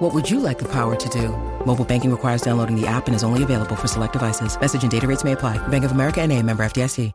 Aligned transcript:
What 0.00 0.14
would 0.14 0.30
you 0.30 0.40
like 0.40 0.58
the 0.58 0.68
power 0.68 0.96
to 0.96 1.08
do? 1.10 1.28
Mobile 1.66 1.84
banking 1.84 2.10
requires 2.10 2.40
downloading 2.40 2.74
the 2.74 2.86
app 2.86 3.06
and 3.06 3.14
is 3.14 3.22
only 3.22 3.42
available 3.42 3.76
for 3.76 3.86
select 3.86 4.14
devices. 4.14 4.58
Message 4.58 4.82
and 4.82 4.90
data 4.90 5.06
rates 5.06 5.24
may 5.24 5.32
apply. 5.32 5.58
Bank 5.68 5.84
of 5.84 5.92
America 5.92 6.20
and 6.22 6.32
a 6.32 6.42
member 6.42 6.64
FDIC. 6.64 7.12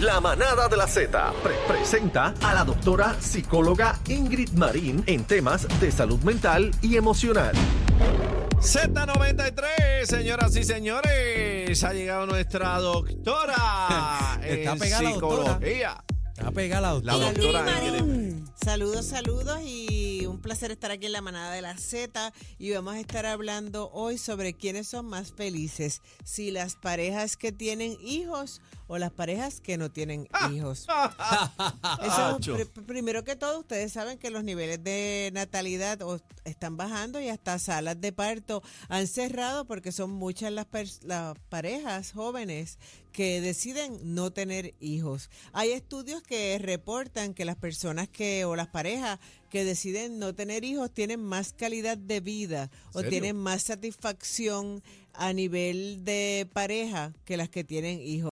La 0.00 0.18
manada 0.20 0.68
de 0.68 0.76
la 0.76 0.86
Z 0.86 1.08
pre- 1.42 1.54
presenta 1.66 2.34
a 2.42 2.54
la 2.54 2.64
doctora 2.64 3.14
psicóloga 3.20 3.98
Ingrid 4.08 4.50
Marín 4.52 5.02
en 5.06 5.24
temas 5.24 5.66
de 5.80 5.90
salud 5.90 6.20
mental 6.22 6.70
y 6.82 6.96
emocional. 6.96 7.54
Z93, 8.60 10.04
señoras 10.04 10.56
y 10.56 10.64
señores, 10.64 11.84
ha 11.84 11.92
llegado 11.92 12.26
nuestra 12.26 12.78
doctora 12.78 14.38
Está 14.42 14.72
en 14.72 14.78
pegada 14.78 15.02
la 15.02 15.10
doctora. 15.10 15.58
Psicología. 16.40 16.48
Está 16.48 16.50
pegada 16.52 17.00
la 17.00 17.16
La 17.18 17.32
doctora. 17.32 17.66
Saludos, 18.62 19.06
saludos 19.06 19.60
y 19.64 20.26
un 20.26 20.38
placer 20.40 20.70
estar 20.70 20.90
aquí 20.90 21.06
en 21.06 21.12
la 21.12 21.22
manada 21.22 21.52
de 21.52 21.62
la 21.62 21.78
Z 21.78 22.32
y 22.58 22.72
vamos 22.72 22.94
a 22.94 23.00
estar 23.00 23.24
hablando 23.24 23.90
hoy 23.92 24.18
sobre 24.18 24.52
quiénes 24.52 24.86
son 24.86 25.06
más 25.06 25.32
felices, 25.32 26.02
si 26.24 26.50
las 26.50 26.76
parejas 26.76 27.38
que 27.38 27.52
tienen 27.52 27.96
hijos 28.02 28.60
o 28.92 28.98
las 28.98 29.12
parejas 29.12 29.60
que 29.60 29.78
no 29.78 29.92
tienen 29.92 30.26
hijos. 30.52 30.84
Eso, 32.02 32.38
pri- 32.56 32.82
primero 32.82 33.22
que 33.24 33.36
todo, 33.36 33.60
ustedes 33.60 33.92
saben 33.92 34.18
que 34.18 34.30
los 34.30 34.42
niveles 34.42 34.82
de 34.82 35.30
natalidad 35.32 35.98
están 36.44 36.76
bajando 36.76 37.20
y 37.20 37.28
hasta 37.28 37.58
salas 37.60 38.00
de 38.00 38.12
parto 38.12 38.62
han 38.88 39.06
cerrado 39.06 39.64
porque 39.66 39.92
son 39.92 40.10
muchas 40.10 40.50
las, 40.52 40.66
las 41.02 41.38
parejas 41.48 42.12
jóvenes 42.12 42.78
que 43.12 43.40
deciden 43.40 43.98
no 44.14 44.32
tener 44.32 44.74
hijos. 44.80 45.30
Hay 45.52 45.70
estudios 45.70 46.22
que 46.22 46.58
reportan 46.60 47.34
que 47.34 47.44
las 47.44 47.56
personas 47.56 48.08
que 48.08 48.44
o 48.44 48.56
las 48.56 48.68
parejas 48.68 49.18
que 49.50 49.64
deciden 49.64 50.18
no 50.20 50.34
tener 50.34 50.64
hijos 50.64 50.92
tienen 50.92 51.20
más 51.22 51.52
calidad 51.52 51.96
de 51.98 52.20
vida 52.20 52.70
o 52.92 53.00
tienen 53.10 53.36
más 53.36 53.62
satisfacción 53.64 54.82
a 55.12 55.32
nivel 55.32 56.04
de 56.04 56.48
pareja 56.52 57.12
que 57.24 57.36
las 57.36 57.48
que 57.48 57.64
tienen 57.64 58.00
hijos. 58.00 58.28